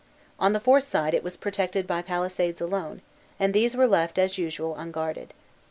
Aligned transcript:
On 0.39 0.51
the 0.51 0.59
fourth 0.59 0.85
side 0.85 1.13
it 1.13 1.23
was 1.23 1.37
protected 1.37 1.85
by 1.85 2.01
palisades 2.01 2.59
alone; 2.59 3.03
and 3.39 3.53
these 3.53 3.75
were 3.75 3.85
left, 3.85 4.17
as 4.17 4.35
usual, 4.35 4.75
unguarded. 4.75 5.31